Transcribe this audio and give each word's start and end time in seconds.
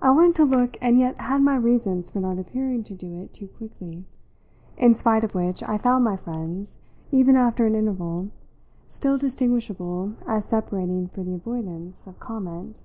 I 0.00 0.12
wanted 0.12 0.36
to 0.36 0.44
look 0.44 0.76
and 0.80 0.96
yet 0.96 1.18
had 1.22 1.42
my 1.42 1.56
reasons 1.56 2.08
for 2.08 2.20
not 2.20 2.38
appearing 2.38 2.84
to 2.84 2.94
do 2.96 3.18
it 3.18 3.32
too 3.34 3.48
quickly; 3.48 4.04
in 4.76 4.94
spite 4.94 5.24
of 5.24 5.34
which 5.34 5.60
I 5.64 5.76
found 5.76 6.04
my 6.04 6.16
friends, 6.16 6.78
even 7.10 7.34
after 7.34 7.66
an 7.66 7.74
interval, 7.74 8.30
still 8.88 9.18
distinguishable 9.18 10.14
as 10.24 10.44
separating 10.44 11.08
for 11.08 11.24
the 11.24 11.34
avoidance 11.34 12.06
of 12.06 12.20
comment. 12.20 12.78